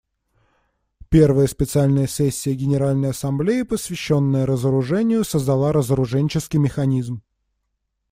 Первая 1.09 1.45
специальная 1.45 2.07
сессия 2.07 2.55
Генеральной 2.55 3.11
Ассамблеи, 3.11 3.61
посвященная 3.61 4.47
разоружению, 4.47 5.23
создала 5.23 5.71
разоруженческий 5.71 6.57
механизм. 6.57 7.21